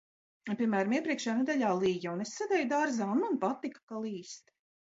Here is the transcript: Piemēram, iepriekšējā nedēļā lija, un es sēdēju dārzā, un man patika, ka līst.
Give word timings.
Piemēram, 0.61 0.95
iepriekšējā 0.99 1.35
nedēļā 1.41 1.69
lija, 1.83 2.15
un 2.15 2.25
es 2.25 2.33
sēdēju 2.39 2.67
dārzā, 2.75 3.11
un 3.17 3.23
man 3.27 3.39
patika, 3.47 3.85
ka 3.93 4.03
līst. 4.09 4.55